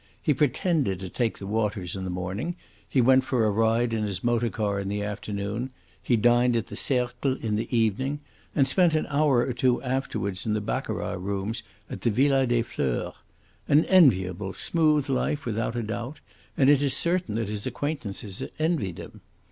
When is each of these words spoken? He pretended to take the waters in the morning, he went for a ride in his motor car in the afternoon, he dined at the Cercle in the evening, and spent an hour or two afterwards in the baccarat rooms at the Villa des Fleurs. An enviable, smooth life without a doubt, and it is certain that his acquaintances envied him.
He 0.19 0.33
pretended 0.33 0.99
to 1.01 1.09
take 1.09 1.37
the 1.37 1.45
waters 1.45 1.95
in 1.95 2.05
the 2.05 2.09
morning, 2.09 2.55
he 2.89 3.01
went 3.01 3.23
for 3.23 3.45
a 3.45 3.51
ride 3.51 3.93
in 3.93 4.03
his 4.03 4.23
motor 4.23 4.49
car 4.49 4.79
in 4.79 4.87
the 4.87 5.03
afternoon, 5.03 5.69
he 6.01 6.15
dined 6.15 6.55
at 6.55 6.69
the 6.69 6.75
Cercle 6.75 7.35
in 7.39 7.55
the 7.55 7.69
evening, 7.77 8.19
and 8.55 8.67
spent 8.67 8.95
an 8.95 9.05
hour 9.11 9.41
or 9.45 9.53
two 9.53 9.79
afterwards 9.83 10.43
in 10.43 10.53
the 10.55 10.59
baccarat 10.59 11.17
rooms 11.19 11.61
at 11.87 12.01
the 12.01 12.09
Villa 12.09 12.47
des 12.47 12.63
Fleurs. 12.63 13.13
An 13.67 13.85
enviable, 13.85 14.53
smooth 14.53 15.07
life 15.07 15.45
without 15.45 15.75
a 15.75 15.83
doubt, 15.83 16.19
and 16.57 16.67
it 16.67 16.81
is 16.81 16.97
certain 16.97 17.35
that 17.35 17.47
his 17.47 17.67
acquaintances 17.67 18.41
envied 18.57 18.97
him. 18.97 19.21